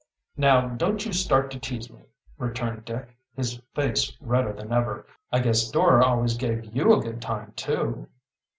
[0.35, 1.99] "Now don't you start to tease me,"
[2.39, 5.05] returned Dick, his face redder than ever.
[5.31, 8.07] "I guess Dora always gave you a good time, too."